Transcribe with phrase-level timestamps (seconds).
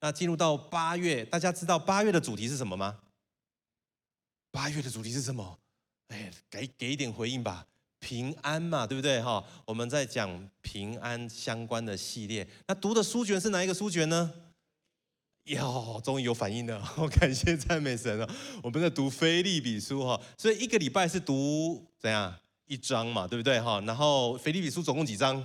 [0.00, 3.00] 那进入到八月，大家知道八月的主题是什么吗？
[4.50, 5.58] 八月的主题是什么？
[6.08, 7.66] 哎，给给一点回应吧。
[8.00, 9.44] 平安嘛，对不对哈？
[9.64, 12.46] 我们在讲平安相关的系列。
[12.68, 14.32] 那读的书卷是哪一个书卷呢？
[15.44, 18.28] 哟，终于有反应了， 我感谢赞美神了。
[18.62, 22.32] 我们在读腓立比书哈，所以一个礼拜是读怎样
[22.66, 23.80] 一章嘛，对不对哈？
[23.80, 25.44] 然后腓立比书总共几章？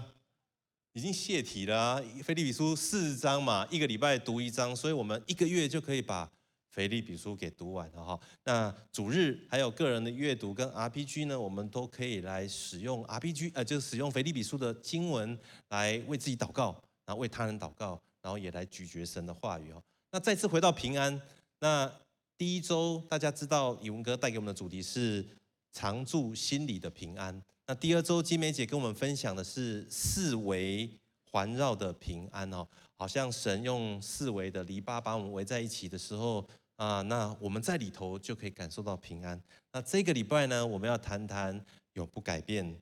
[0.94, 2.02] 已经泄题了啊。
[2.24, 6.32] 腓立比书四章嘛，一个礼拜读一章，所以我们一个月就可以把。
[6.76, 15.38] 腓立比书给读完了哈，那主日还有个人的阅读跟 RPG 呢，我们都可以来使用 RPG，呃，就使用腓立比书的经文
[15.70, 16.72] 来为自己祷告，
[17.06, 19.80] 然后为他人祷告，然后也来咀嚼神的话语哦。
[20.10, 21.22] 那再次回到平安，
[21.60, 21.88] 那
[22.36, 25.24] 第一周大家知道以文哥带给我们的主题是
[25.72, 27.40] 常住心里的平安，
[27.74, 30.88] 那第二周金梅姐跟我们分享的是四围
[31.32, 36.48] 环绕的平安哦，好像神用四围的篱笆把我们围在一起的时候。
[36.76, 39.42] 啊，那我们在里头就可以感受到平安。
[39.72, 41.60] 那这个礼拜呢，我们要谈谈
[41.94, 42.80] 永不改变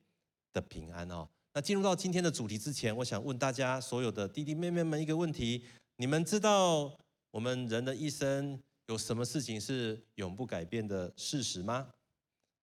[0.52, 1.26] 的平安哦。
[1.54, 5.64] 那进入到今天的主题之前，我想问大家所有的弟弟妹妹们一个问题：
[5.96, 6.94] 你们知道
[7.30, 11.88] 我们人的一生有什么事情是永不改变的事实吗？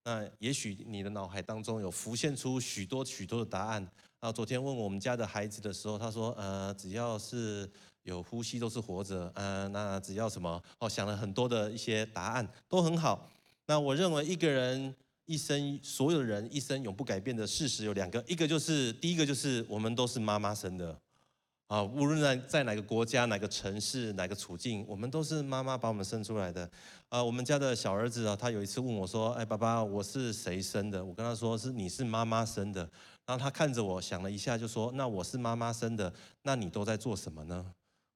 [0.10, 3.88] 那也许你的脑海当中有浮现出许多许多的答案。
[4.20, 7.70] 啊，昨天问我们家的孩子的时候，他说：呃，只要是。
[8.04, 13.30] 有呼吸都是活着，嗯、那只要什么哦，想了很多的一些答案都很好。
[13.68, 20.98] 那我认为一个人一生，所有人一生永不改变的事实有两个，一个就是第一个就是我们都是妈妈生的，
[21.70, 26.68] 啊，无论在在哪个国家、哪个城市、哪个处境，我们都是妈妈把我们生出来的。
[27.10, 32.82] 啊，我们家的小儿子啊，他有一次问我说：“哎，爸爸，我是谁生的？”我跟他说：“是你是妈妈生的。”
[33.24, 37.64] 然后他看着我想了一下，就说：“那我是妈妈生的，那你都在做什么呢？”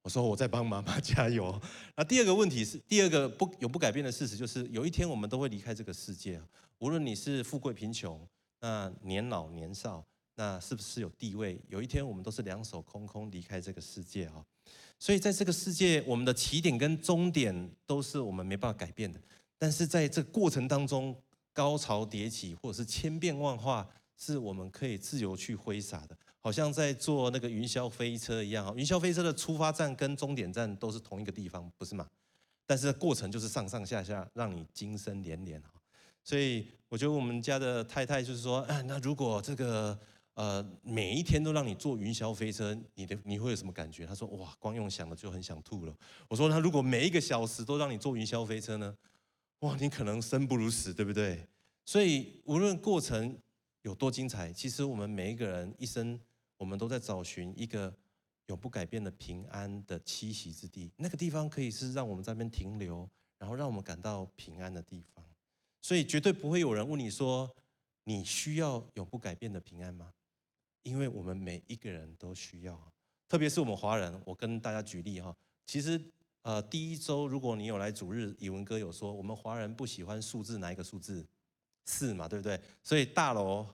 [0.02, 1.62] 我说我在帮妈妈加油。
[1.96, 6.42] 那第二个问题是，第二个不有不改变的事实就是，有一天我们都会离开这个世界。
[6.80, 8.20] 无论你是富贵贫穷，
[8.62, 10.04] 那年老年少，
[10.36, 11.60] 那是不是有地位？
[11.68, 14.44] 有一天我们都是两手空空离开这个世界啊。
[15.00, 19.20] 所以在这个世界，我们的起点跟终点都是我们没办法改变的。
[19.58, 21.16] 但是在这过程当中，
[21.52, 26.18] 高潮迭起或者是千变万化，是我们可以自由去挥洒的。
[26.40, 32.08] 好像在坐那个云霄飞车一样，云霄飞车的出发站跟终点站都是同一个地方，不是吗？
[32.66, 35.62] 但是过程就是上上下下，让你惊声连连。
[36.24, 39.98] 所以我觉得我们家的太太就是说，哎，那如果这个
[40.34, 44.06] 呃每一天都让你坐云霄飞车，你的你会有什么感觉？
[44.06, 45.96] 他说，哇，光用想的就很想吐了。
[46.28, 48.96] 我说，那如果每一个小时都让你坐云霄飞车呢？
[49.60, 51.48] 哇，你可能生不如死，对不对？
[51.86, 53.38] 所以无论过程
[53.82, 56.20] 有多精彩，其实我们每一个人一生。
[56.56, 57.94] 我们都在找寻一个
[58.46, 65.26] 永不改变的平安的栖息之地，那个地方可以是让我们在那边停留，然后让我们感到平安的地方。
[65.82, 67.54] 所以绝对不会有人问你说，
[68.06, 70.14] 你需要永不改变的平安吗？
[70.84, 72.80] 因为我们每一个人都需要，
[73.28, 74.22] 特别是我们华人。
[74.26, 75.36] 我跟大家举例哈，
[75.66, 76.00] 其实
[76.44, 81.26] 呃第一周如果你有来主日，以文哥有说，我们华人不喜欢数字，哪一个数字？
[81.86, 82.60] 四嘛，对不对？
[82.82, 83.68] 所以大楼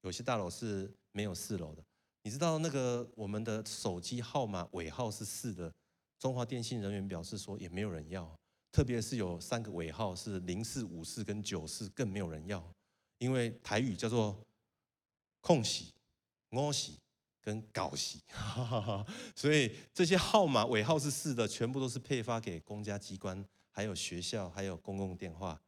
[0.00, 1.84] 有些大楼是没有四楼的。
[2.24, 5.72] 你知道那个我们的手机号码尾号是四的，
[6.18, 8.32] 中华电信人员表示说也没有人要，
[8.72, 12.64] 特别是有三个尾号是零四五四跟九四更没有人要，
[13.18, 14.36] 因为台语叫做
[15.40, 15.92] 空喜、
[16.52, 16.98] 摸喜
[17.40, 18.20] 跟搞喜，
[19.34, 25.58] 所以这些号码尾号是四的，全部都是配发给公家机关、还有学校、还有公共电话，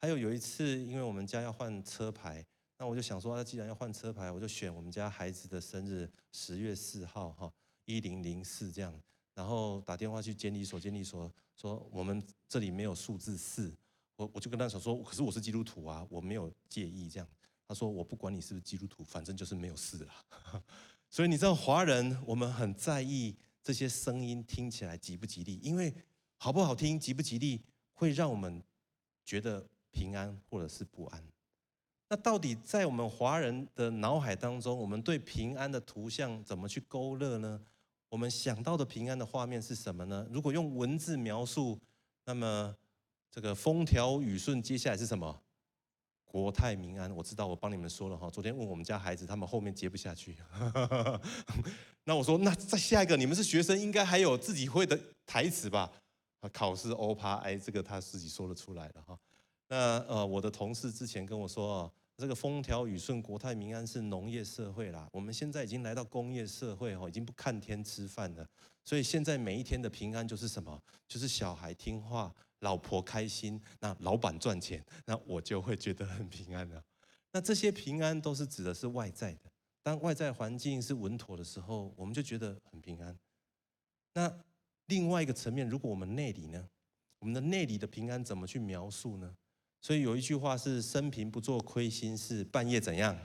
[0.00, 2.46] 还有有一次因为我们家要换车牌。
[2.78, 7.52] 那我就想说，那既然要换车牌，我就选我们家孩子的生日，十月四号，哈，
[7.84, 8.94] 一零零四这样，
[9.34, 13.70] 然后打电话去监理所，监理所说我们这里没有数字四，
[14.16, 17.28] 我我就跟他说说，可是我是基督徒啊，我没有介意这样。
[17.70, 20.12] 他说我不管你是不是基督徒，反正就是没有事了。
[21.08, 23.32] 所以你知道华人我们很在意
[23.62, 25.94] 这些声音听起来吉不吉利，因为
[26.36, 27.62] 好不好听，吉不吉利，
[27.92, 28.60] 会让我们
[29.24, 31.22] 觉得平安或者是不安。
[32.08, 37.62] 那到底在我们华人的脑海当中，我们对平安的图像怎么去勾勒呢？
[38.08, 40.26] 我们想到的平安的画面是什么呢？
[40.28, 41.78] 如果用文字描述，
[42.24, 42.74] 那么
[43.30, 45.40] 这个风调雨顺，接下来是什么？
[46.30, 47.10] 国泰民安。
[47.12, 48.30] 我知道，我帮你们说了哈。
[48.30, 50.36] 昨天问我们家孩子，他们后面接不下去。
[52.04, 54.96] 那我说，那再下一个，你们是学生，应该还有自己会的
[55.26, 55.90] 台词吧？
[56.52, 59.18] 考试欧趴，哎，这个他自己说得出来了哈。
[59.68, 65.08] 那呃，我的同事之前跟我说，这个风调雨顺、国泰民安是农业社会啦。
[65.12, 68.46] 我们现在已经来到工业社会哦，已经不看天吃饭了。
[68.84, 70.80] 所以现在每一天的平安就是什么？
[71.06, 76.82] 就是小孩听话，老婆开心，那老板赚钱，那我就会觉得很平安了。
[77.32, 79.50] 那这些平安都是指的是外在的。
[79.82, 83.18] 当外在环境是稳妥的时候，我们就觉得很平安。
[84.14, 84.32] 那
[84.86, 86.68] 另外一个层面，如果我们内里呢？
[87.20, 89.36] 我们的内里的平安怎么去描述呢？
[89.82, 93.16] 所以有一句话是“生平不做亏心事，半夜怎样？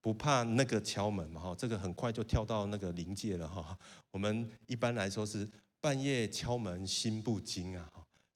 [0.00, 1.40] 不怕那个敲门嘛？
[1.40, 3.78] 哈，这个很快就跳到那个临界了哈。
[4.10, 5.48] 我们一般来说是
[5.80, 7.88] 半夜敲门心不惊啊，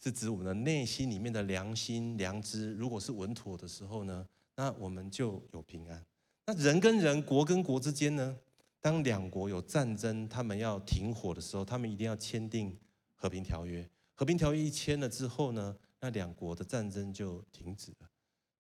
[0.02, 6.04] 是指我们的内心里面的良心良知，如果是稳妥的时候呢，那我们就有平安。
[6.46, 8.36] 那人跟人、国跟国之间呢，
[8.80, 12.76] 当两国有战争，他们要停火的时候，他们一定要签订
[13.14, 13.88] 和平条约。
[14.14, 18.08] 和平条约一签了之后呢，那两国的战争就停止了，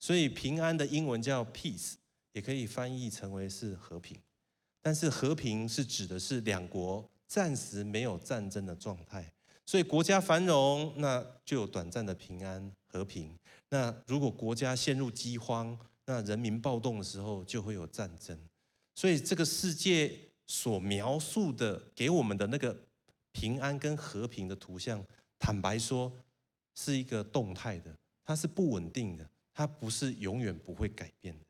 [0.00, 1.94] 所以平安的英文叫 peace，
[2.32, 4.18] 也可以翻译成为是和平。
[4.80, 9.32] 但是和平是指的是两国暂时没有战争的状态，
[9.64, 13.34] 所以国家繁荣，那就有短暂的平安和平。
[13.70, 18.38] 那如果国家陷入饥荒，那人民暴动的时候就会有战争。
[18.94, 20.12] 所以这个世界
[20.46, 22.76] 所描述的给我们的那个
[23.32, 25.02] 平安跟和平的图像，
[25.38, 26.12] 坦白说。
[26.74, 27.94] 是一个动态的，
[28.24, 31.44] 它是不稳定的，它不是永远不会改变的。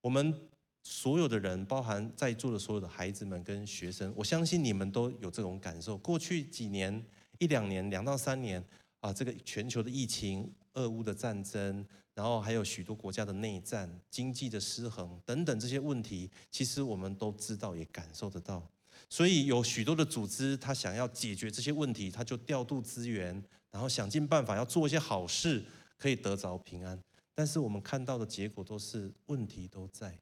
[0.00, 0.49] 我们
[0.82, 5.96] 所有的人，包含在座的所有的孩子们跟学生，我相信你们都有这种感受。
[5.98, 7.04] 过去几年、
[7.38, 8.64] 一两年、两到三年
[9.00, 11.84] 啊，这个全球的疫情、俄乌的战争，
[12.14, 18.66] 然后还有许多国家的内战、经济的失衡等等这些问题，其实我们都知道，也感受得到。
[19.08, 23.42] 所以有许多的组织，他想要解决这些问题，他就调度资源。
[23.72, 25.64] 然后想尽办法要做一些好事，
[25.96, 27.00] 可以得着平安。
[27.36, 30.18] 但是我们看到的结果都是问题都在，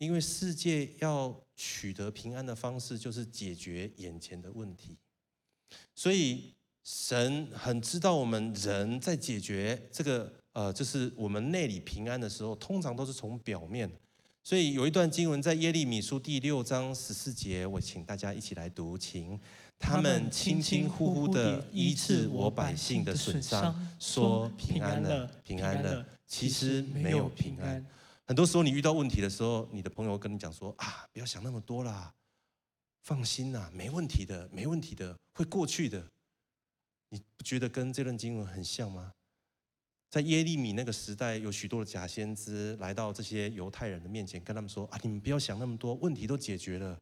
[0.00, 4.96] 因为世界要取得平安的方式就是解决眼前的问题。
[5.94, 13.90] 所以神很知道我们人在解决这个呃，就是我们内里平安的时候，通常都是从表面。
[14.42, 19.38] 所以有一段经文在耶利米书第六章十四节，我请大家一起来读，请。
[19.78, 27.84] 他们轻轻忽忽的医治我百姓的损伤，说平安了，平安了，其实没有平安。
[28.30, 32.14] 很多时候你遇到问题的时候，你的朋友跟你讲说啊，不要想那么多啦，
[33.02, 36.06] 放心啦，没问题的，没问题的，会过去的。
[37.08, 39.12] 你不觉得跟这段经文很像吗？
[40.10, 46.96] 在耶利米那个时代，有许多的假先知来到这些犹太人的面前，跟他们说啊，你们不要想那么多，问题都解决了。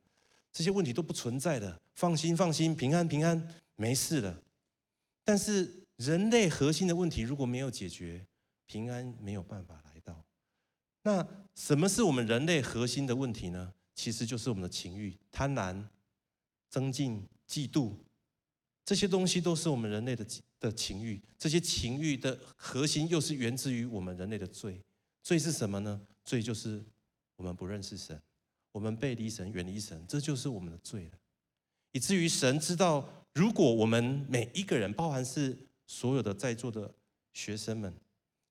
[0.50, 4.42] 这些问题都不存在的，放心，放心，平安，平安，没事了。
[5.26, 8.26] 但是人类核心的问题如果没有解决，
[8.64, 9.87] 平安没有办法来到。
[11.02, 13.72] 那什么是我们人类核心的问题呢？
[13.94, 15.84] 其实就是我们的情欲、贪婪、
[16.68, 17.96] 增进、嫉妒，
[18.84, 20.24] 这些东西都是我们人类的
[20.60, 21.20] 的情欲。
[21.36, 24.80] 这些情欲的核心又是源自于我们人类的罪。
[25.22, 26.00] 罪是什么呢？
[26.24, 26.84] 罪就是
[27.36, 28.20] 我们不认识神。
[28.70, 31.18] 我们背离神，远离神，这就是我们的罪了。
[31.90, 36.94] 以至于神知道，如果我们每一个人，包含是所有的在座的
[37.32, 37.92] 学生们，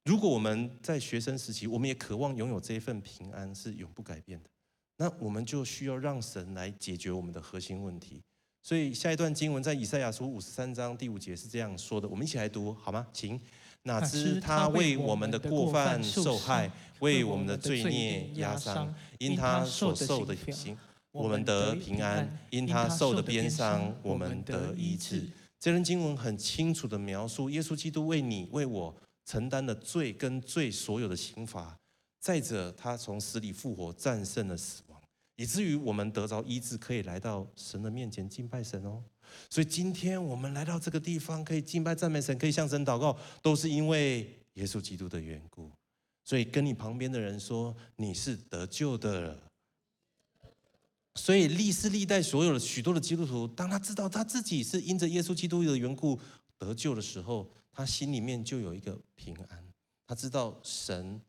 [0.07, 4.49] 如果我们在学生时期，我们也渴望拥有这一份平安，是永不改变的，
[4.95, 8.23] 那我们就需要让神来解决我们的核心问题。
[8.63, 13.05] 所以下一段经文在以赛亚书五十三章第五节是这样说的，我们一起来读好吗？
[13.11, 13.37] 请。
[13.83, 18.93] 哪知他为我们的过犯受害，为我们的罪孽压伤。
[19.17, 20.77] 因他所受的刑，
[21.11, 25.23] 我们得平安；因他受的鞭伤，我们得医治。
[25.59, 28.93] 这段经文很清楚地描述，耶稣基督为你、为我
[29.27, 31.77] 承担了罪跟罪所有的刑罚。
[32.19, 34.99] 再者，他从死里复活，战胜了死亡，
[35.35, 39.03] 以至于我们得着医治，可以来到神的面前敬拜神哦。
[39.49, 45.69] 所以今天我们来到这个地方，可以敬拜赞美神，可以向神祷告，都是因为耶稣基督的缘故。
[46.23, 49.39] 所以跟你旁边的人说，你是得救的。
[51.15, 56.19] 所以历世历代所有的许多的基督徒，当他知道他自己是因着耶稣基督的缘故
[56.57, 59.63] 得救的时候，他心里面就有一个平安。
[60.07, 61.21] 他知道神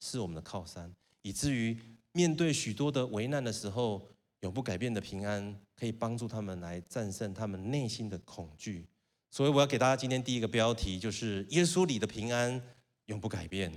[0.00, 1.78] 是我们的靠山，以至于
[2.12, 4.08] 面对许多的危难的时候，
[4.40, 5.54] 永不改变的平安。
[5.74, 8.86] 可以帮助他们来战胜他们内心的恐惧，
[9.32, 12.62] 所以我要给大家今天第一个标题，就是耶稣里的平安
[13.06, 13.72] 永不改变。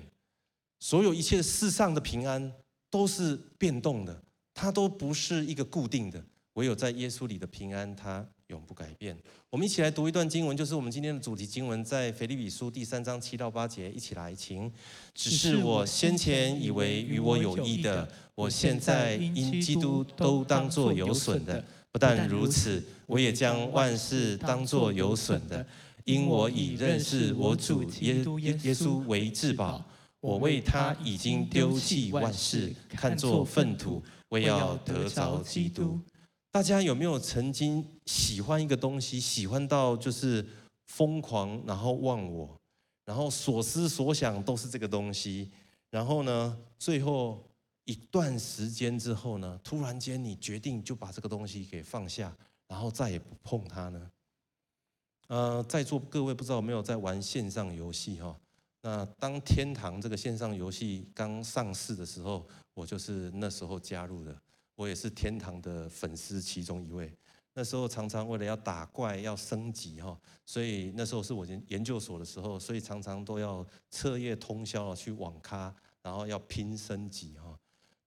[0.79, 2.53] 所有一切世上的平安
[2.91, 9.18] 都是变动的，它都不是一个固定的，唯有在耶稣里的平安，它永不改变。
[9.50, 14.72] 我们一起来读一段经文，就是我们今天的主题经文，在腓立比书第三章七到八节，一起来，请。
[15.14, 21.64] 只是我先前以为与我有益的，我现在因基督都当作有损的。
[21.92, 25.66] 不但如此，我也将万事当作有损的，
[26.04, 28.16] 因我已认识我主耶
[28.62, 29.84] 耶稣为至宝。
[30.20, 36.00] 我为他已经丢弃万事，看作粪土，为要得着基督。
[36.55, 40.47] 大家有没有曾经喜欢一个东西，喜欢到就是
[40.85, 42.57] 疯狂，然后忘我，
[43.03, 45.51] 然后所思所想都是这个东西，
[45.89, 47.45] 然后呢，最后
[47.83, 52.33] 一段时间之后呢，突然间你决定就把这个东西给放下，
[52.69, 54.09] 然后再也不碰它呢？
[55.27, 58.33] 呃，在座各位不知道有没有在玩线上游戏哈？
[58.81, 64.33] 那当天堂这个线上游戏刚上市的时候，我就是那时候加入的，
[64.75, 67.12] 我也是天堂的粉丝其中一位。
[67.53, 77.58] 那时候常常为了要打怪要升级哈，所以那时候是我研研究所的时候，所以常常都要彻夜通宵去网咖，然后要拼升级哈。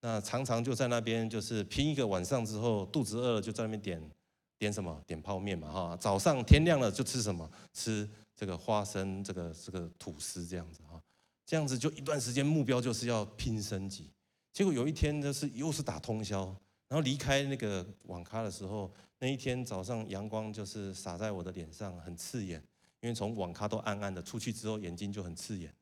[0.01, 4.11] 那常常就在那边就是拼一个晚上之后，肚子饿了就在那边点
[4.59, 5.97] 点什么点泡面嘛哈。
[5.97, 8.09] 早上天亮了就吃什么吃。
[8.39, 11.03] 这个花生，这个这个吐司这样子哈，
[11.45, 14.13] 这样子就一段时间，目标就是要拼升级。
[14.59, 16.47] 结果有一天就是又是打通宵，
[16.89, 22.61] 然后离开那个网咖的时候，那一天早上阳光就是洒在我的脸上，很刺眼。
[23.01, 25.73] 因为从网咖都暗暗的，出去之后眼睛就很刺眼。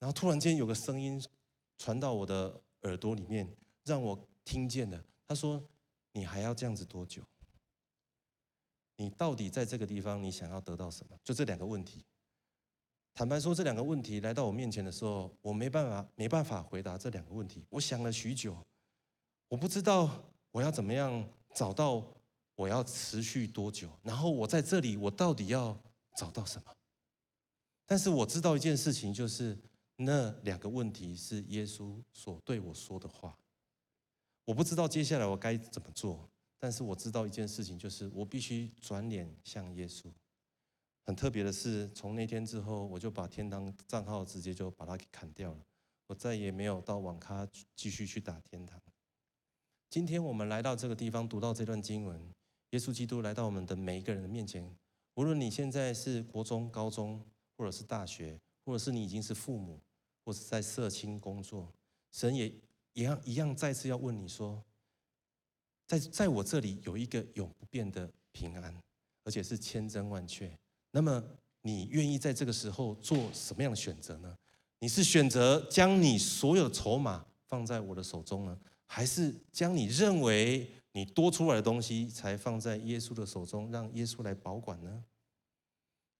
[0.00, 1.24] 然后突然间有个声音
[1.78, 3.48] 传到我的耳朵里面，
[3.84, 5.00] 让我听见了。
[5.28, 5.62] 他说
[6.10, 7.22] ：“你还要这样子多久？”
[8.98, 11.16] 你到底在这个地方，你想要得到什么？
[11.22, 12.04] 就这两个问题。
[13.14, 17.64] 坦白说，这两个问题来到我面前的时候，我没办法，没办法回答这两个问题。
[17.68, 18.56] 我想了许久，
[19.48, 20.10] 我不知道
[20.50, 21.22] 我要怎么样
[21.54, 22.02] 找到
[22.54, 25.78] 我要持续多久，然后我在这里，我到底要
[26.16, 26.72] 找到什么？
[27.86, 29.58] 但是我知道一件事情，就是
[29.96, 33.38] 那两个问题是耶稣所对我说的话。
[34.44, 36.28] 我不知道接下来我该怎么做。
[36.58, 40.06] 但是我知道一件事情，就是我必须转脸向耶稣。
[41.04, 45.58] 很特别的是，从那天之后，我就把天堂账号直接就把它给砍掉了。
[46.06, 48.80] 我再也没有到网咖继续去打天堂。
[49.90, 52.20] 今天我们来到这个地方，读到这段经文，
[52.70, 54.64] 耶稣基督来到我们的每一个人的面前。
[55.14, 57.22] 无论你现在是国中、高中，
[57.56, 59.80] 或者是大学，或者是你已经是父母，
[60.24, 61.70] 或是在社青工作，
[62.12, 62.54] 神也
[62.92, 64.62] 一样一样再次要问你说。
[65.86, 68.74] 在在我这里有一个永不变的平安，
[69.24, 70.50] 而且是千真万确。
[70.92, 71.20] 那么
[71.62, 74.38] 你愿意在这个时候做什么样的选择呢？
[74.78, 78.56] 你是选择将你所有的筹码放在我的手中呢，
[78.86, 85.04] 还是将你认为你多出来的东西才放在耶稣的手中，让耶稣来保管呢？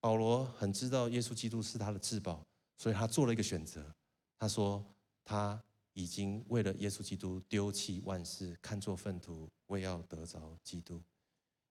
[0.01, 2.45] 保罗很知道耶稣基督是他的至宝，
[2.77, 3.95] 所以他做了一个选择。
[4.39, 4.85] 他说
[5.25, 5.63] 他。
[5.95, 10.99] 已经为了耶稣基督丢弃万事，看作粪土，为要得着基督，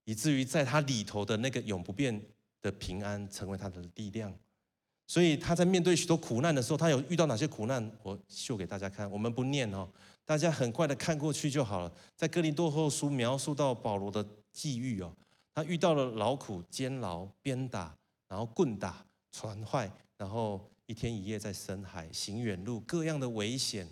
[0.04, 2.24] 以至于在他里头的那个永不变
[2.62, 4.34] 的平安成为他的力量。
[5.08, 7.92] 所以他在面对许多苦难的时候，他有遇到哪些苦难？
[8.02, 9.10] 我秀给大家看。
[9.12, 9.90] 我们不念哦，
[10.24, 11.92] 大家很快的看过去就好了。
[12.16, 15.14] 在哥林多后书描述到保罗的际遇哦，
[15.54, 17.94] 他遇到了劳苦、监牢、鞭打，
[18.30, 23.86] 然后棍打、船坏，然后一天一夜在深海行远路，各样的危险。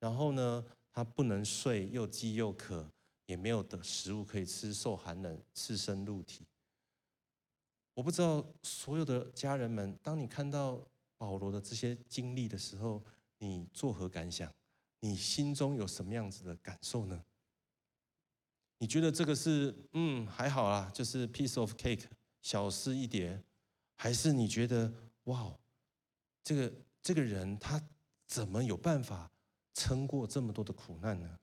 [0.00, 2.84] 然后呢，他不能睡，又饥又渴，
[3.26, 6.44] 也没有的食物可以吃，受寒冷，赤身露体。
[7.94, 10.86] 我不知道所有的家人们，当你看到
[11.16, 13.02] 保罗的这些经历的时候，
[13.38, 14.52] 你作何感想？
[15.00, 17.24] 你心中有什么样子的感受呢？
[18.78, 22.04] 你觉得这个是嗯还好啦，就是 piece of cake
[22.42, 23.42] 小事一碟，
[23.96, 24.92] 还是你觉得
[25.24, 25.56] 哇，
[26.42, 27.80] 这个这个人他
[28.26, 29.30] 怎么有办法？
[29.76, 31.36] 撑过这么多的苦难呢？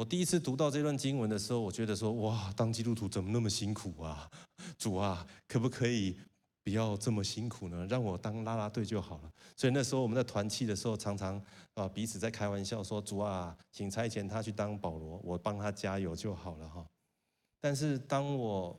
[0.00, 4.26] 我第一次读到这段经文的时候，我觉得说：哇，当基督徒怎么那么辛苦啊？
[4.78, 6.16] 主啊，可不可以
[6.64, 7.86] 不要这么辛苦呢？
[7.86, 9.30] 让我当啦啦队就好了。
[9.54, 11.38] 所以那时候我们在团契的时候，常常
[11.74, 16.86] 啊彼此在开玩笑说：主啊，请差遣他去当保罗，我帮他加油就好了哈。
[17.60, 18.74] 但是当我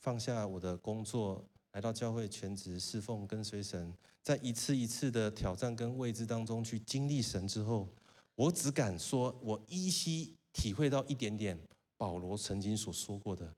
[0.00, 1.44] 放下我的工作，
[1.74, 3.94] 来到教会全职侍奉，跟随神。
[4.20, 7.88] 在一次一次的挑战跟未知当中去经历神之后，
[8.34, 11.58] 我只敢说，我依稀体会到一点点
[11.98, 13.54] 保罗曾经所说过的，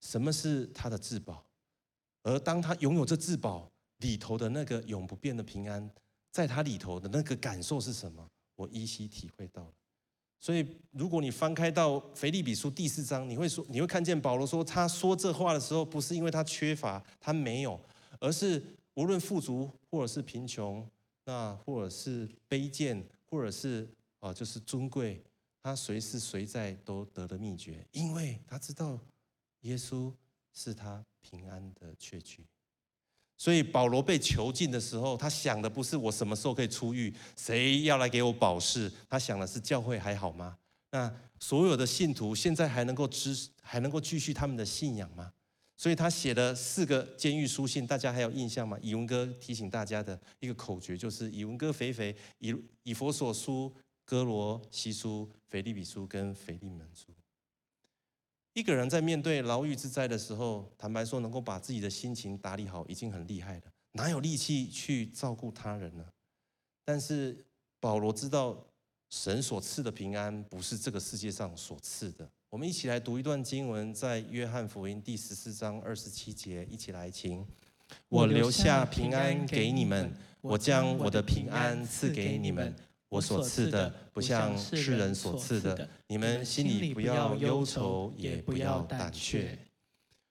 [0.00, 1.44] 什么是他的至宝，
[2.22, 5.90] 而当他拥有这至宝里头的那个永不变的平安，
[6.32, 8.26] 在他里头的那个感受是什么，
[8.56, 9.72] 我依稀体会到了。
[10.40, 17.78] 所以，如果你翻开到腓立比书第四章，你会说，你会看见保罗说，他说这话的时候，不是因为他缺乏，他没有，
[18.18, 18.62] 而是
[18.94, 20.88] 无论富足或者是贫穷，
[21.26, 23.86] 那或者是卑贱，或者是
[24.20, 25.22] 啊，就是尊贵，
[25.62, 28.98] 他随时随在都得了秘诀，因为他知道
[29.60, 30.12] 耶稣
[30.52, 32.46] 是他平安的确据。
[33.36, 40.58] 所以保罗被囚禁的时候，他想的不是我什么时候可以出狱，谁要来给我保释，他想的是教会还好吗？
[40.90, 45.32] 那所有的信徒现在还能够支，还能够继续他们的信仰吗？
[45.76, 48.78] 所以他写了四个监狱书信，大家还有印象吗？
[48.82, 53.72] 以文哥提醒大家的一个口诀就是：以文哥肥肥，以以佛所书、
[54.04, 57.12] 哥罗西书、腓利比书跟腓利门书。
[58.52, 63.62] 一个人在面对牢狱之灾的时候，坦白说，能够把自己的心情打理好，已经很厉害了。
[63.92, 66.04] 哪有力气去照顾他人呢？
[66.84, 67.44] 但是
[67.78, 68.66] 保罗知道，
[69.08, 72.28] 神所赐的平安不是这个世界上所赐的。
[72.48, 77.46] 我们一起来读一段经文，在约翰福音第十四章二十七节，一起来请。
[78.08, 82.74] 我留下平安给你们，我将我的平安赐给你们。
[83.10, 89.58] 我所赐的不像世人所赐的，你们心里不要忧愁，也不要胆怯。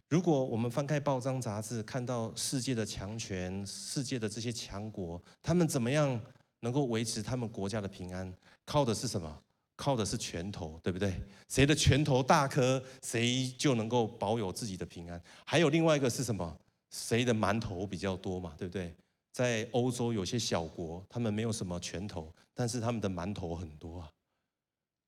[0.07, 6.19] 如果我们翻开报章杂志，看到世界的强权、世界的这些强国，他们怎么样
[6.61, 8.33] 能够维持他们国家的平安？
[8.65, 9.43] 靠的是什么？
[9.75, 11.13] 靠的是拳头，对不对？
[11.49, 15.21] 谁的拳头大颗，谁就能够保有自己的平安。
[15.45, 16.57] 还有另外一个是什么？
[16.91, 18.95] 谁的馒头比较多嘛，对不对？
[19.31, 24.11] 在欧洲有些小国，他们没有什么拳头，但是他们的馒头很多啊。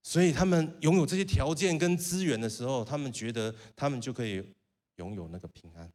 [0.04, 4.42] 所以他们拥有这些条件跟资源的时候，他们觉得他们就可以
[4.96, 5.92] 拥有那个平安。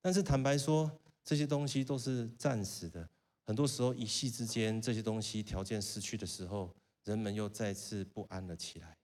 [0.00, 0.90] 但是坦白说，
[1.22, 3.06] 这些东西都是暂时的。
[3.44, 6.74] 很多时候一夕之间，这些东西条件失去的时候，
[7.04, 8.96] 人们又再次不安了起来。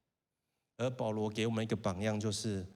[0.79, 2.67] 而保罗给我们一个榜样，就是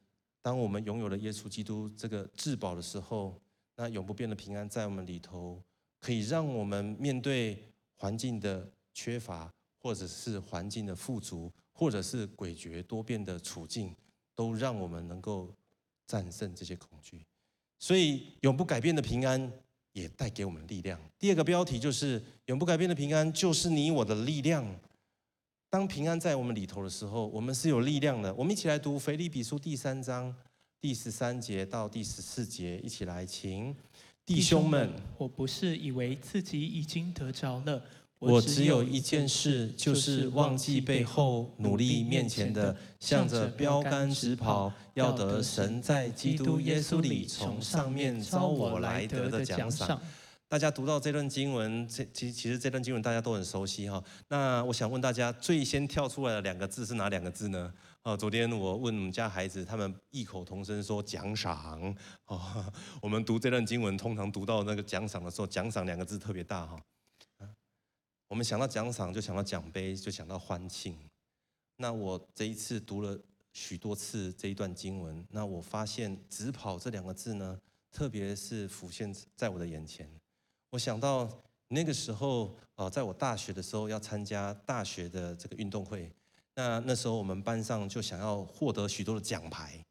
[0.43, 3.41] 当我们拥有了耶稣基督这个至宝的时候，
[3.77, 5.63] 那永不变的平安在我们里头。
[5.99, 13.95] 可以让我们面对环境的缺乏，或者是环境的富足，或者是诡谲多变的处境，
[14.35, 15.53] 都让我们能够
[16.07, 17.21] 战胜这些恐惧。
[17.79, 19.53] 所以，永不改变的平安
[19.93, 20.99] 也带给我们力量。
[21.19, 24.65] 第二个标题就是“永不改变的平安就是你我的力量”。
[25.69, 28.33] 当平安在我们里头的时候，我们是有力量的。
[28.33, 30.35] 我们一起来读腓立比书第三章
[30.81, 33.77] 第十三节到第十四节，一起来，请。
[34.25, 37.85] 弟兄们，我不是以为自己已经得着了，
[38.19, 50.01] 我只有一件事，就是忘记背后，努力面前的，向着标杆直跑，要得神在基督耶稣里从上面招我来得的奖赏。
[50.49, 54.03] 大家读到这段经文，这其其实这段经文大家都很熟悉哈。
[54.29, 57.73] 那我想问大家，最先跳出来的两个字是哪两个字呢？
[58.03, 61.95] 哦，昨天我问我们家孩子，他们异口同声说奖赏。
[62.27, 62.65] 哦，
[63.03, 66.81] 我们读这段经文，通常读到那个奖赏的时候，奖赏两个字特别大哈。
[68.29, 70.99] 我们想到奖赏，就想到奖杯，就想到欢庆。
[71.77, 73.19] 那我这一次读了
[73.53, 77.61] 许多次这一段经文，那我发现“直跑”这两个字呢，
[77.93, 80.11] 特别是浮现在我的眼前。
[80.71, 81.31] 我想到
[81.69, 86.11] 那个时候，呃，在我大学的时候要参加大学的这个运动会。
[86.55, 89.85] 那那时候我们班上就想要获得许多的奖牌，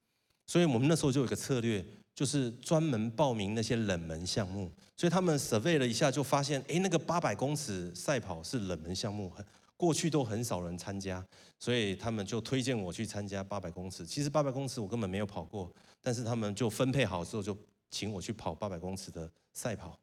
[0.47, 1.85] 所以我们那时候就有一个策略，
[2.15, 4.71] 就是专门报名那些冷门项目。
[4.97, 9.31] 所以他们 survey 了一下，就发现，哎，那个八百公尺赛跑是冷门项目，
[9.75, 11.23] 过去都很少人参加，
[11.59, 14.05] 所以他们就推荐我去参加八百公尺。
[14.05, 15.69] 其实八百公尺我根本没有跑过，
[16.01, 17.57] 但是他们就分配好之后，就
[17.91, 19.99] 请我去跑八百公尺的赛跑。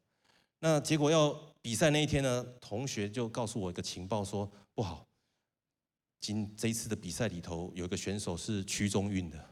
[0.59, 5.03] 那结果要比赛那一天呢，同学就告诉我一个情报，说不好。
[6.21, 9.43] 今这一次的比赛里头有一个选手是区中运的，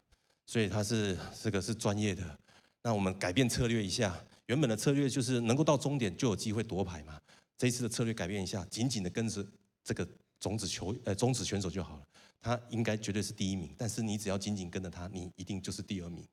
[0.46, 2.38] 所以他是这个是专业的。
[2.82, 7.20] 那我们改变策略一下，原本的策略就是能够到终点就有机会夺牌嘛。
[7.56, 9.46] 这一次的策略改变一下，紧紧的跟着
[9.84, 10.06] 这个
[10.40, 12.06] 种子球呃种子选手就好了。
[12.40, 16.26] 他应该绝对是第一名，但是你只要紧紧跟着他，你一定就是第二名。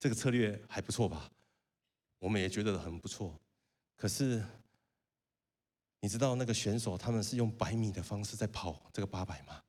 [0.00, 1.30] 这个策略还不错吧？
[2.18, 3.40] 我们也觉得很不错。
[3.96, 4.42] 可是
[6.00, 9.62] 你知道那个选手他们是用百米的方式在跑这个八百吗？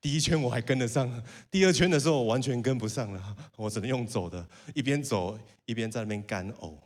[0.00, 6.78] 第一圈我还跟得上，第二圈的时候我完全跟不上了，我只能用走的，一边走一边在那边干呕。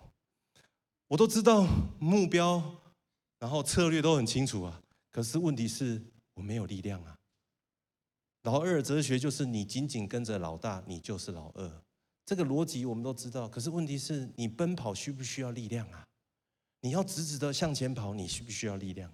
[1.07, 1.65] 我都知道
[2.01, 2.61] 目标，
[3.39, 6.03] 然后策略都很清楚啊，可是问题是
[6.35, 7.17] 我没有力量啊。
[8.43, 11.83] 老二哲学就是你紧紧跟着老大，你就是老二，
[12.27, 13.49] 这个逻辑我们都知道。
[13.49, 16.05] 可是问题是你奔跑需不需要力量啊？
[16.81, 19.13] 你要直直的向前跑，你需不需要力量？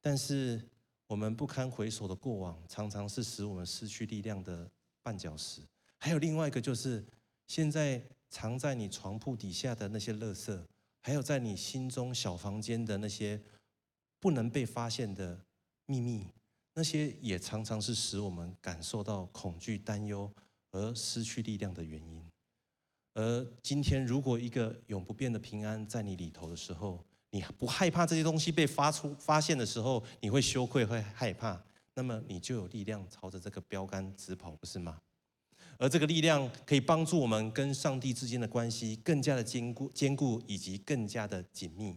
[0.00, 0.70] 但是。
[1.06, 4.70] 我们不堪回首的过往，常常是使我们失去力量的
[5.02, 5.60] 绊脚石。
[5.98, 7.04] 还有另外一个，就是
[7.46, 10.64] 现在藏在你床铺底下的那些垃圾，
[11.00, 13.40] 还有在你心中小房间的那些
[14.18, 15.38] 不能被发现的
[15.86, 16.26] 秘密，
[16.72, 20.32] 那些也常常是使我们感受到恐惧、担忧
[20.70, 22.24] 而失去力量的原因。
[23.12, 31.60] 而今天，如果一个永不变的平安在你里头的时候，你不害怕这些东西被发出发现的时候，你会羞愧，会害怕，
[31.94, 35.00] 那么你就有力量朝着这个标杆直跑，不是吗？
[35.76, 41.96] 而这个力量可以帮助我们跟上帝之间的关系更加的坚固、坚固以及更加的紧密。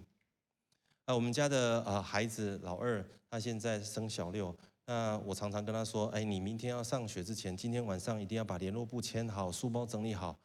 [1.06, 10.36] 啊，我们家的呃孩子老二，他现在升小六，那我常常跟他说，哎，你明天要上学之前，今天晚上一定要把联络簿签好，书包整理好。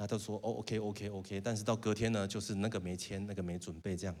[0.00, 4.16] 那他说哦，OK，OK，OK，但是到隔天呢，就是那个没签，那个没准备这样，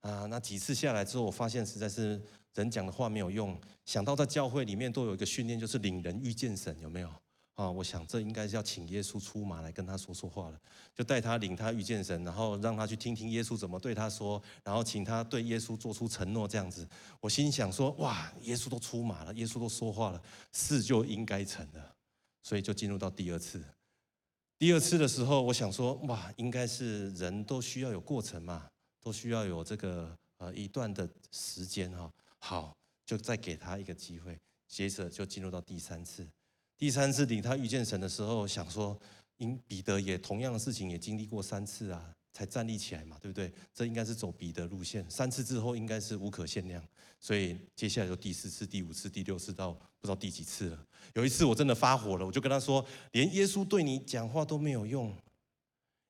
[0.00, 2.20] 啊，那几次下来之后，我发现实在是
[2.54, 3.56] 人讲的话没有用。
[3.84, 7.08] 想到在教会里面都有一个训练，就是领人遇见神，有没有？
[7.54, 10.60] 啊，我想这应该是要请耶稣出马来跟他说说话了，
[10.96, 16.84] 就带他领他遇见神，然后让他去听听耶稣怎么对他说，然后请他对耶稣做出承诺这样子。
[17.20, 21.94] 我心想说，哇，耶稣都出马了，耶稣都说话了，事就应该成了，
[22.42, 23.62] 所以就进入到第二次。
[24.60, 28.68] 第二次的时候，我想说，哇，应该是人都需要有过程嘛，
[29.00, 32.12] 都需要有这个呃一段的时间哈。
[32.36, 36.28] 好，就再给他一个机会，接着就进入到第三次。
[36.76, 39.00] 第三次领他遇见神的时候，想说，
[39.38, 42.12] 因彼得也同样的事情也经历过三次啊。
[42.32, 43.52] 才站立起来嘛，对不对？
[43.74, 45.04] 这应该是走彼得路线。
[45.10, 46.82] 三次之后应该是无可限量，
[47.18, 50.86] 所以接下来就第四次、第五次、第六次到不知道第几次了。
[51.14, 55.14] 有一次我真的发火了，我就跟他说：“连耶稣对你讲话都没有用，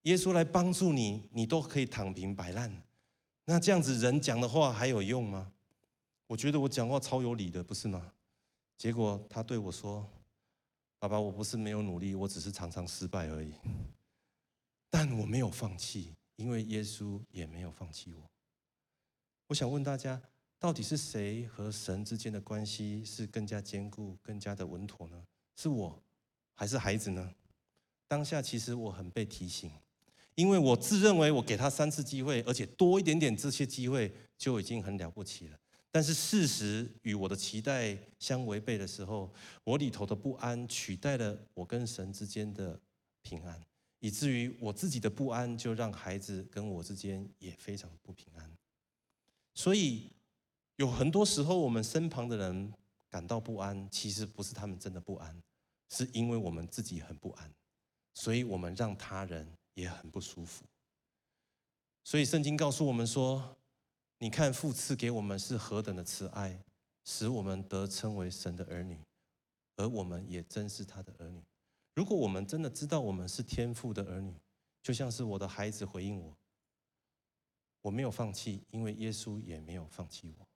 [0.03, 2.71] 耶稣来帮助你，你都可以躺平摆烂，
[3.45, 5.53] 那这样子人讲的话还有用吗？”
[6.27, 8.13] 我觉得我讲话超有理的，不是吗？
[8.79, 10.09] 结果他对我说
[11.01, 13.53] ：“爸爸，我不是没有努力，我只是常常失败而已。”
[14.89, 18.31] 但我没有放弃，因为耶稣也没有放弃我。
[19.49, 20.21] 我想问大家，
[20.61, 25.25] 到底是谁和神之间的关系是更加坚固、更加的稳妥呢？
[25.57, 26.03] 是我，
[26.55, 27.35] 还是孩子呢？
[28.07, 29.73] 当下其实我很被提醒，
[30.35, 35.59] 因为我自认为我给他三次机会，而且多一点点这些机会就已经很了不起了。
[35.90, 39.33] 但是事实与我的期待相违背的时候，
[39.64, 42.79] 我里头的不安取代了我跟神之间的
[43.23, 43.59] 平安。
[44.01, 48.51] 以至于我自己的不安，就让孩子跟我之间也非常不平安。
[49.55, 50.11] 所以
[50.81, 52.73] 有很多时候，我们身旁的人
[53.11, 55.43] 感到不安，其实不是他们真的不安，
[55.90, 57.53] 是因为我们自己很不安，
[58.14, 60.64] 所以我们让他人也很不舒服。
[62.03, 63.59] 所以圣经告诉我们说
[64.21, 66.59] ：“你看父赐给我们是何等的慈爱，
[67.05, 68.99] 使我们得称为神的儿女，
[69.77, 71.43] 而我们也真是他的儿女。”
[71.95, 74.35] 如果我们真的知道我们是天父的儿女，
[74.83, 76.35] 就像是我的孩子回应我，
[77.83, 80.47] 我没有放弃，因为耶稣也没有放弃我。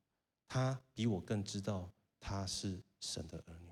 [0.48, 3.70] 他比我更知道他是神的儿女。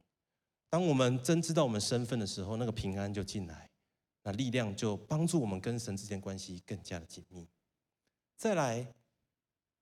[0.68, 3.70] 当我们真知道我们身份的时候，那个平安就进来，
[4.22, 7.46] 那力量就帮助我们跟神之间关系更加的紧密。
[8.36, 8.94] 再来，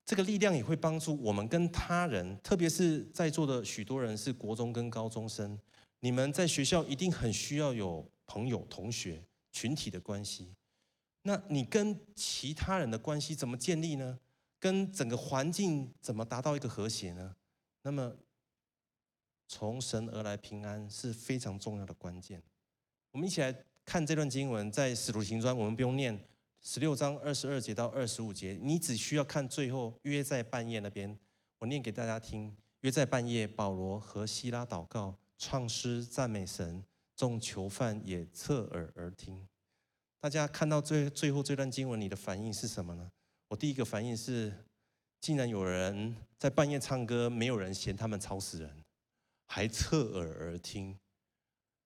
[0.05, 5.59] 这个力量也会帮助我们跟他人，特别是在座的许多人是国中跟高中生。
[6.00, 9.22] 你们在学校一定很需要有朋友、同学、
[9.53, 10.55] 群体的关系。
[11.22, 14.18] 那你跟其他人的关系怎么建立呢？
[14.60, 17.34] 跟整个环境怎么达到一个和谐呢？
[17.82, 18.14] 那么，
[19.48, 22.42] 从神而来平安是非常重要的关键。
[23.10, 26.28] 我们一起来看这段经文，在使徒行传，我们不用念
[26.60, 31.18] 十六章二十二节到二十五节，你只需要看最后约在半夜那边，
[31.58, 32.54] 我念给大家听。
[32.82, 35.18] 约在半夜，保罗和西拉祷告。
[35.36, 36.84] 唱诗赞美神，
[37.16, 39.48] 众囚犯也侧耳而听。
[40.20, 43.10] 大家看到最最后这段经文，你的反应是什么呢？
[43.50, 44.52] 我第一个反应是，
[45.20, 48.84] 竟然有人在半夜唱歌，没有人嫌他们吵死人，
[49.46, 50.96] 还侧耳而听。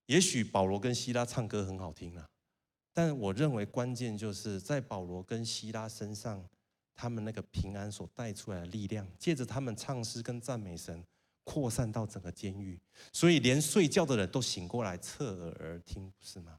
[0.05, 2.29] 也许保罗跟希拉唱歌很好听啊，
[2.93, 6.47] 但我认为关键就是在保罗跟希拉身上，
[6.95, 11.03] 他们那个平安所带出来的力量，借着他们唱诗跟赞美神。
[11.47, 12.81] 扩散到整个监狱，
[13.13, 16.59] 所以连睡觉的人都醒过来，侧耳而听，不是吗？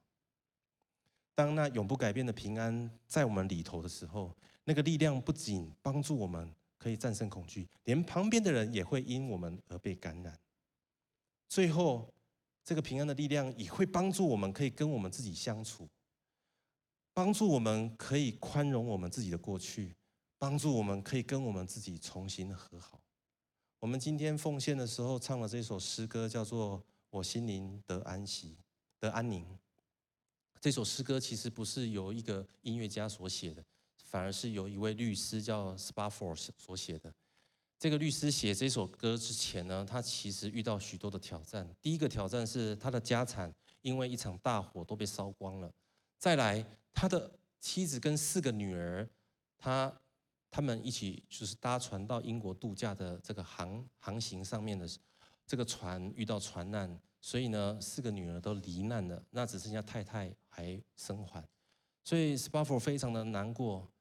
[1.34, 4.32] 当那永不改变的平安在我们里头的时候，
[4.66, 10.38] 那个力量不仅帮助我们可以战胜恐惧，连旁边的人也会因我们而被感染。
[11.48, 12.14] 最后，
[12.64, 15.88] 这个平安的力量也会帮助我们可以跟我们自己相处，
[17.14, 19.96] 帮助我们可以宽容我们自己的过去，
[20.38, 23.00] 帮助我们可以跟我们自己重新和好。
[23.80, 26.80] 我们今天奉献的时候唱了这首诗歌，叫做
[27.12, 28.58] 《我心灵得安息，
[29.00, 29.44] 得安宁》。
[30.60, 33.64] 这首诗歌其实不是由一个音乐家所写的，
[34.16, 37.14] 反而是由一位律师叫 s p a f o r d 所写的。
[37.78, 41.70] 这个律师写这首歌之前呢，他其实遇到许多的挑战。
[41.82, 45.70] 第一个挑战是他的家产因为一场大火都被烧光了。
[46.18, 49.06] 再来，他的妻子跟四个女儿，
[49.58, 49.94] 他
[50.50, 54.88] 他们一起就是搭船到英国度假的这个航航行上面的
[55.46, 56.98] 这个船遇到船难。
[57.20, 61.46] 所以呢，四个女儿都罹难了，那只剩下太太还生还，
[62.06, 63.92] 所以 s p a f o r d 非常的难过，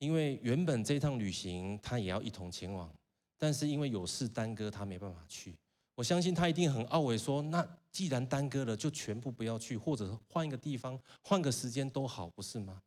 [0.00, 2.92] 因为原本这趟旅行他也要一同前往，
[3.38, 5.56] 但是因为有事耽搁，他没办法去。
[5.94, 12.82] 我相信他一定很懊悔，说：那既然耽搁了，就全部不要去，或者换一个地方，换个时间都好，不是吗？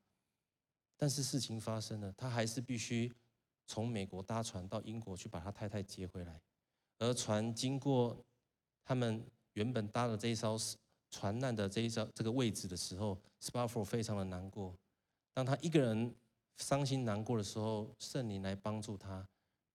[0.97, 3.09] 但是事情发生了，他还是必须
[3.65, 6.41] 从美国搭船到英国去把他太太接回来，
[6.99, 8.23] 而船经过
[8.83, 9.25] 他们。
[9.55, 10.57] 原本搭的这一艘
[11.11, 14.75] 船难的这一艘这个位置的时候 s p a r f o r 非常的难过。
[15.31, 16.11] 当他一个人
[16.57, 19.27] 伤心难过的时候，圣灵来帮助他，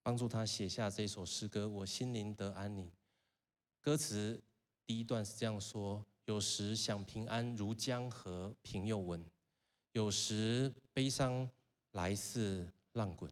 [0.03, 2.91] 帮助他写下这首诗歌：我心灵得安宁。
[3.81, 4.43] 歌词
[4.87, 9.25] 第一段是这样说：有时想平安如江河平又稳，
[9.93, 11.49] 有时悲伤
[11.93, 13.31] 来似浪滚。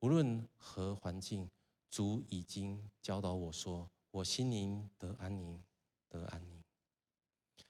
[0.00, 1.48] 无论何环境，
[1.90, 5.62] 主已经教导我说：我心灵得安宁。
[6.12, 6.60] 得安宁，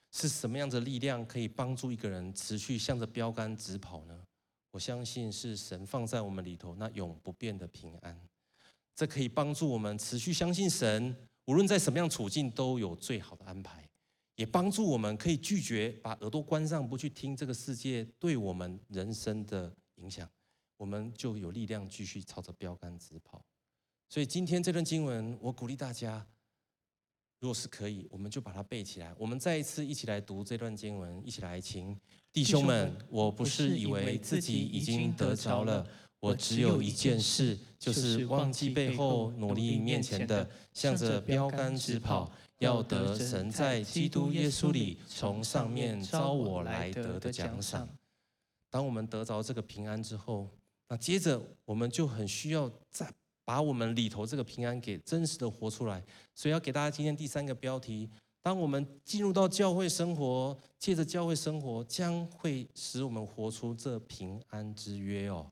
[0.09, 4.25] 是什么样的力量可以帮助一个人持续向着标杆直跑呢？
[4.71, 8.19] 我相信是神放在我们里头那永不变的平安，
[8.95, 13.87] 这可以帮助我们持续相信神，无论在什么样处境都有最好的安排，
[14.35, 20.29] 也帮助我们可以拒绝把耳朵关上，不去听这个世界对我们人生的影响，
[20.77, 23.43] 我们就有力量继续朝着标杆直跑。
[24.07, 26.25] 所以今天这段经文，我鼓励大家。
[27.39, 29.11] 如果是可以，我们就把它背起来。
[29.17, 31.99] 我们再一次一起来读这段经文，一起来请
[32.33, 32.95] 弟兄们。
[33.09, 35.85] 我不是以为自己已经得着了，
[36.19, 47.87] 我只有一件事，就是忘记背后，努力面前的，向着标杆直跑，要得神在基督耶稣里从上面招我来得的奖赏。
[48.69, 50.47] 当我们得着这个平安之后，
[50.87, 53.11] 那接着我们就很需要再。
[53.43, 56.01] 把我们里头这个平安给真实的活出来，
[56.33, 58.07] 所以要给大家今天第三个标题：
[58.41, 65.51] 当我们进入到教会生活，借着教会生活，将会使我们活出这平安之约哦。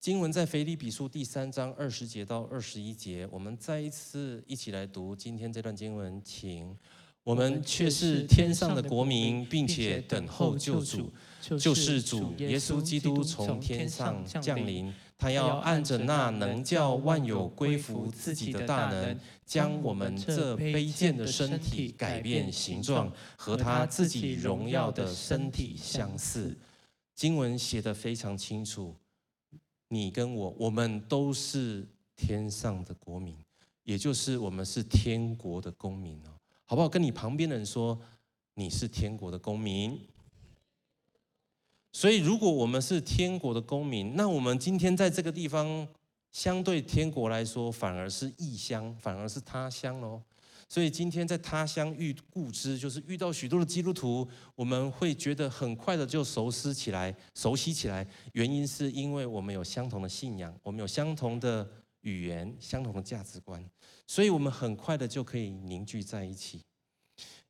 [0.00, 6.76] 经文在腓立比书第三章二十节到二十一节，我们再一次一起来读今天这段经文，请。
[7.22, 11.12] 我们却是天上的国民，并且等候救主，
[11.58, 14.92] 救世主耶稣基督从天上降临。
[15.20, 26.56] 他要按着那能叫万有归服自己的大能，将我们这卑贱的身体改变形状，和他自己荣耀的身体相似。
[27.14, 28.96] 经文写的非常清楚，
[29.88, 33.36] 你跟我，我们都是天上的国民，
[33.84, 36.30] 也就是我们是天国的公民哦。
[36.64, 36.88] 好不好？
[36.88, 38.00] 跟你旁边的人说，
[38.54, 40.00] 你是天国的公民。
[41.92, 45.86] 所以，如果我们是天国的公民，那我们今天在这个地方，
[46.30, 50.22] 相对天国来说，反而是异乡，反而是他乡喽。
[50.68, 58.06] 所以，今天在他乡遇故知，就是遇到许多的基督徒，我们会觉得很快的就熟悉起来，熟悉起来。
[58.34, 61.68] 原因是因为我们有相同的信仰，我们有相同的
[62.02, 63.68] 语言，相同的价值观。
[64.06, 66.62] 所以我们很快的就可以凝聚在一起，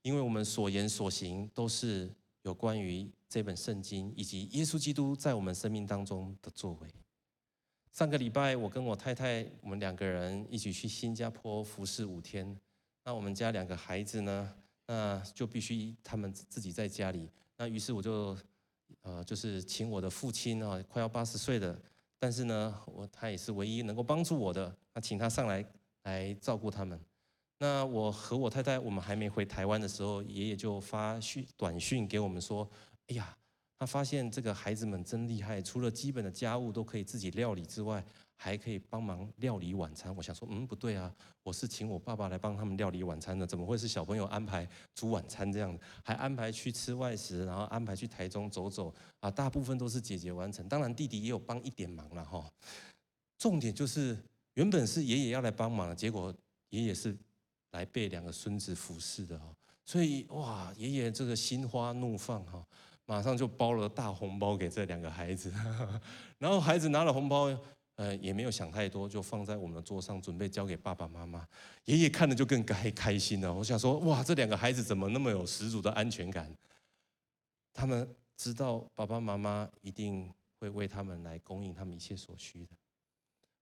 [0.00, 2.11] 因为我们所言所行都是
[2.42, 6.88] 有关于这本圣经以及耶稣基督在我们生命当中的作为。
[7.92, 12.54] 上个礼拜，我跟我太太，我们两个人一起去新加坡服侍五天。
[13.04, 14.54] 那我们家两个孩子呢，
[14.86, 17.30] 那就必须他们自己在家里。
[17.56, 18.36] 那于是我就，
[19.02, 21.80] 呃，就是请我的父亲啊，快要八十岁的，
[22.18, 25.64] 但是呢，我他也是唯一能够帮助我的，那请他上来。
[26.04, 26.98] 来照顾他们。
[27.58, 32.66] 那我和我太太，我们还没回台湾的时候，爷爷就发讯短讯给我们说
[33.10, 33.36] ：“哎呀，
[33.78, 38.04] 他发现这个孩子们真厉害，除了基本的家务都可以自己料理之外，
[38.36, 45.78] 还可以帮忙料理晚餐。”我想说，嗯，不对啊，我是请我爸爸来帮他们料理晚餐的，怎么会是小朋友安排煮晚餐这样？
[46.02, 52.50] 还安排去吃外食，然后安排去台中走走啊，大部分都是姐姐完成，当然弟弟也有帮一点忙了哈。
[53.38, 54.16] 重点就是。
[54.54, 56.34] 原本是爷爷要来帮忙，结果
[56.70, 57.16] 爷爷是
[57.70, 59.46] 来被两个孙子服侍的哈，
[59.86, 62.66] 所以哇，爷爷这个心花怒放哈，
[63.10, 65.52] 马上就包了大红包给这两个孩子，
[66.38, 67.52] 然后孩子拿了红包，
[67.96, 71.44] 呃，也没有想太多，就放在我们的桌上，准备交给爸爸妈妈。
[71.86, 73.52] 爷爷看了就更开开心了。
[73.52, 76.56] 我想说，哇，这两个孩子怎么那么有十足的安全感？
[77.74, 82.76] 他们知道爸爸妈妈一定会为他们来供应他们一切所需的。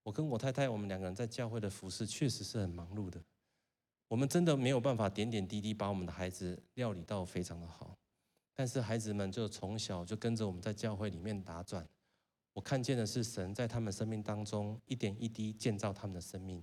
[0.03, 3.19] 我跟我太太，我们两个人在教会的服侍确实是很忙碌的。
[4.09, 7.97] 我们真的没有办法点点滴滴把我们的孩子料理到非常的好，
[8.59, 11.87] 但是孩子们就从小就跟着我们在教会里面打转。
[12.53, 16.61] 我看见的是神在他们生命当中一点一滴建造他们的生命，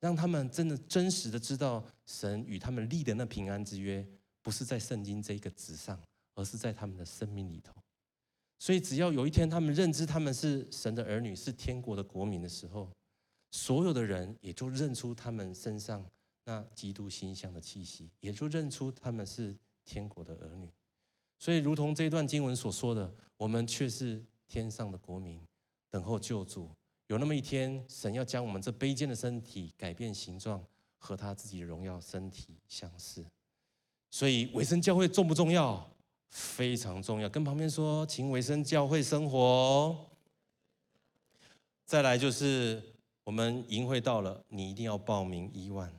[0.00, 4.04] 让他们真的真实的知道神与他们立的那平安之约，
[4.42, 5.96] 不是在圣经这一个纸上，
[6.34, 7.72] 而是在他们的生命里头。
[8.58, 12.90] 所以只要有一天他们认知他们是神的儿女，是天国的国民的时候，
[13.52, 16.04] 所有的人也就认出他们身上。
[16.46, 20.68] 那基督馨香的气息，也就认出他们是天国的儿女。
[21.38, 25.40] 所以，如同这段经文所说的，我们却是天上的国民，
[25.88, 26.68] 等候救主。
[27.06, 30.62] 有那么一天，神要将我们这卑贱的身体改变形状，
[30.98, 33.24] 和他自己的荣耀身体相似。
[34.10, 35.88] 所以，委身教会重不重要？
[36.28, 37.28] 非常重要。
[37.28, 39.96] 跟旁边说，请委身教会生活。
[41.86, 42.82] 再来就是，
[43.24, 45.90] 我们营会到了，你一定要报名一万。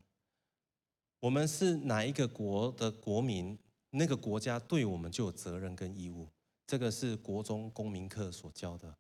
[1.22, 3.58] 我们是哪一个国的国民？
[3.92, 6.28] 那个国家对我们就有责任跟义务。
[6.68, 8.96] 这个是国中公民课所教的。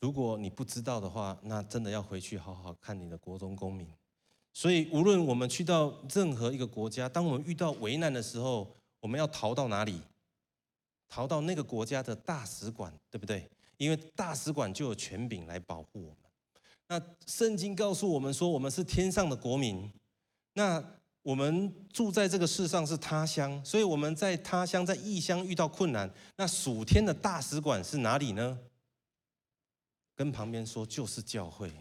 [0.00, 3.88] 如果你不知道的话，那真的要回去好好看你的国中公民。
[4.52, 10.00] 所以，无论我们去到任何一个国家，当我们遇到危难的时候，我们要逃到哪里？
[11.08, 13.48] 逃到那个国家的大使馆，对不对？
[13.76, 16.16] 因为大使馆就有权柄来保护我们。
[16.88, 19.90] 那圣经告诉我们说，我们是天上的国民。
[20.54, 20.84] 那
[21.22, 28.58] 我们住在这个世上是他乡，所以我们在他乡、在异乡遇到困难，那属天的大使馆是哪里呢？
[30.14, 31.72] 跟旁边说，就是教会。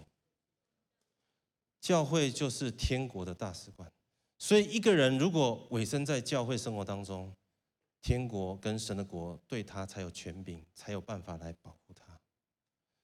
[1.80, 3.89] 教会就是天国的大使馆。
[4.38, 7.34] 所以一个人如果委身在教会生活当中，
[8.02, 12.19] 天国跟神的国对他才有权柄，才有办法来保护他。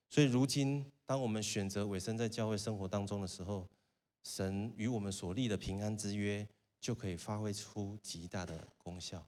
[0.10, 3.68] 所以如今，当我们选择委身在教会生活当中的时候，
[4.26, 6.48] 神与我们所立的平安之约，
[6.82, 9.24] 就可以发挥出极大的功效。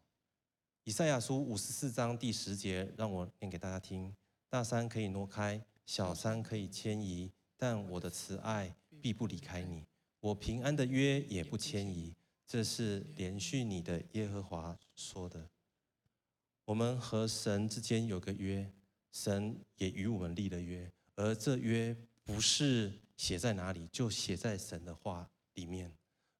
[0.83, 4.11] 以赛亚书五十四章第十节，让我念给大家听：
[4.49, 9.85] 大山可以挪开，小山可以迁移，但我的慈爱必不离开你，
[10.19, 12.15] 我平安的约也不迁移。
[12.47, 15.47] 这是连续你的耶和华说的。
[16.65, 18.73] 我们和神之间有个约，
[19.11, 22.91] 神也与我们立了约，而这约不是。
[23.17, 25.91] 写在哪里，就写在神的话里面，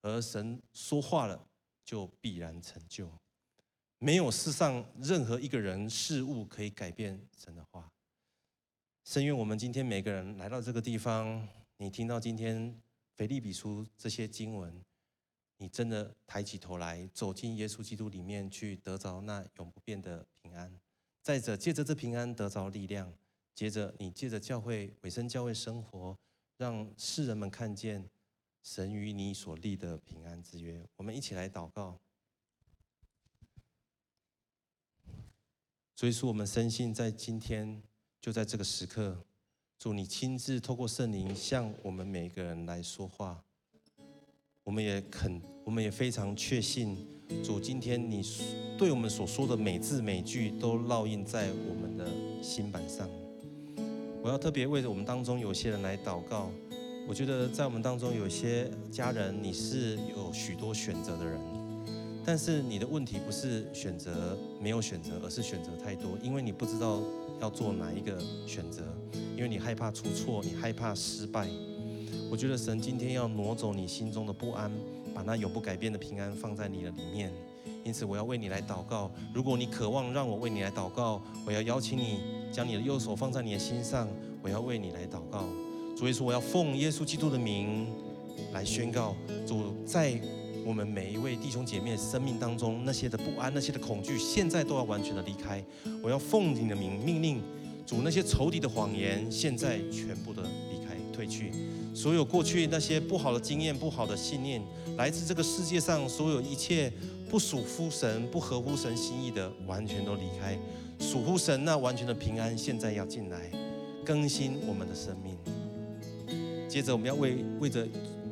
[0.01, 1.47] 而神说话了，
[1.83, 3.11] 就必然成就。
[3.99, 7.91] 没有世上任何一个人事物可以改变神的话。
[9.03, 12.79] 深愿我们今天每个人来到这个地方，你听到今天
[13.15, 14.83] 腓立比书这些经文，
[15.57, 20.79] 你真的抬起头来，走进耶稣基督里面去，得着那永不变的平安。
[21.23, 23.11] 再者，借着这平安得着力量，
[23.55, 26.15] 接着你借着教会委身教会生活。
[26.57, 28.09] 让世人们看见
[28.63, 30.83] 神与你所立的平安之约。
[30.95, 31.99] 我们一起来祷告。
[35.95, 37.81] 所以说，我们深信在今天，
[38.21, 39.25] 就在这个时刻，
[39.79, 43.43] 主你亲自透过圣灵向我们每一个人来说话。
[44.63, 47.07] 我们也肯，我们也非常确信，
[47.43, 48.21] 主今天你
[48.77, 53.09] 对我们所说的每字每句，都烙印在我们的心版上。
[54.27, 56.51] 我要特别为着我们当中有些人来祷告。
[57.07, 61.39] 我觉得在我们当中有些家人，你是有许多选择的人，
[62.25, 67.01] 但是你的问题不是选择没有选择，而是选择太多，因为你不知道
[67.39, 68.83] 要做哪一个选择，
[69.37, 71.47] 因为你害怕出错，你害怕失败。
[72.29, 74.69] 我觉得神今天要挪走你心中的不安，
[75.15, 77.31] 把那永不改变的平安放在你的里面。
[77.83, 79.09] 因此，我要为你来祷告。
[79.33, 82.19] 如果你渴望让我为你来祷告，我要邀请你
[82.51, 84.07] 将你的右手放在你的心上，
[84.41, 85.45] 我要为你来祷告。
[85.95, 87.87] 主耶稣，我要奉耶稣基督的名
[88.53, 89.15] 来宣告：
[89.47, 90.19] 主在
[90.65, 95.63] 我们每一位弟兄姐妹生命当中，那些的不安、那些的恐惧，现在都要完全的离开。
[96.03, 97.41] 我要奉你的名命令，
[97.85, 100.86] 主那些仇敌的谎言，现在全部的离开、
[101.17, 101.51] 退去。
[101.95, 104.61] 所有过去那些不好的经验、不好的信念，
[104.95, 106.93] 来自这个世界上所有一切。
[107.29, 110.57] 不属乎神、不合乎神心意的，完全都离开；
[110.97, 113.51] 属乎神那完全的平安，现在要进来，
[114.05, 115.37] 更新我们的生命。
[116.69, 117.85] 接着，我们要为为着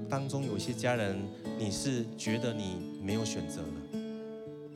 [0.10, 1.14] 当中有些家人，
[1.60, 4.00] 你是觉得你没有选择了，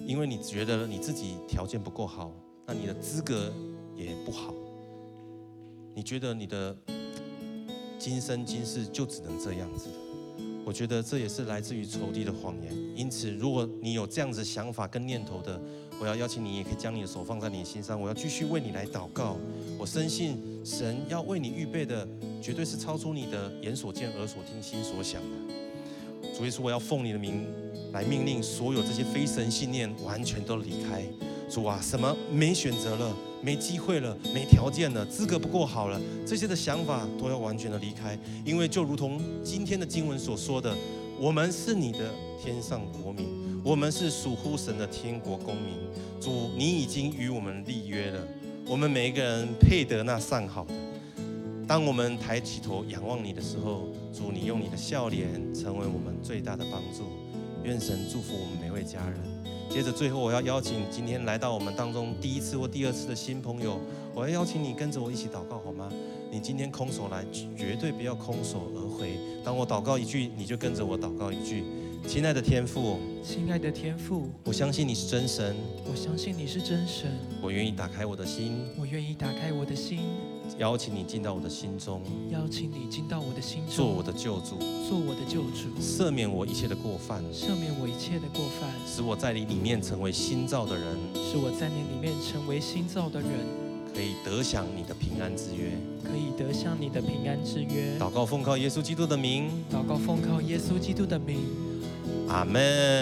[0.06, 2.30] 因为你觉得你自己条件不够好，
[2.68, 3.54] 那你的资格
[3.96, 4.54] 也不好，
[5.96, 6.76] 你觉得你的
[8.00, 9.89] 今生今世就只能这样子。
[10.66, 12.74] 我觉得这也是来自于仇敌的谎言。
[12.95, 15.60] 因此，如果你有这样子想法跟念头的，
[16.00, 18.00] 我要邀请你，也可以将你的手放在你的心上。
[18.00, 19.36] 我要继续为你来祷告。
[19.78, 22.08] 我深信神要为你预备的，
[22.41, 25.54] 绝对是超出你的眼所见、耳所听、心所想的。
[26.38, 27.45] 主耶稣，我要奉你的名
[27.91, 31.04] 来命令所有这些非神信念完全都离开。
[31.50, 33.16] 主啊，什么没选择了？
[33.42, 40.76] 没机会了，没条件了，资格不够好了，这些的想法都要完全的离开，因为就如同今天的经文所说的，
[41.20, 42.12] 我们是你的
[42.42, 43.28] 天上国民，
[43.64, 45.76] 我们是属乎神的天国公民。
[46.20, 48.20] 主，你已经与我们立约了，
[48.68, 50.74] 我们每一个人配得那上好的。
[51.66, 57.04] 当我们抬起头仰望你的时候，主，你用你的笑脸成为我们最大的帮助。
[57.64, 59.29] 愿神祝福我们每位家人。
[59.70, 63.80] 接着，最后我要邀请今天来到我们当中第一次或第二次的新朋友，
[64.16, 65.90] 我要邀请你跟着我一起祷告，好吗？
[66.32, 67.24] 你今天空手来，
[67.56, 69.18] 绝对不要空手而回。
[69.44, 71.64] 当我祷告一句，你就跟着我祷告一句。
[72.08, 75.56] 亲爱的天父，亲爱的天父，我相信你是真神，
[75.90, 77.12] 我相信你是真神，
[77.42, 80.00] 我愿意打开我的心，我愿意打开我的心，
[80.58, 84.58] 邀请你进到我的心中，邀请你进到我的心中，做我的救主，
[84.89, 93.30] 做我的救主，赦免我一切的过犯，赦免我一切的过犯，使我在你里面成为新造的人，使我在你里面成为新造的人，
[93.93, 95.72] 可以得享你的平安之约，
[96.04, 97.97] 可以得享你的平安之约。
[98.00, 101.38] 祷告奉靠耶稣基督的名，祷告奉靠耶稣基督的名。
[102.28, 102.89] 阿门。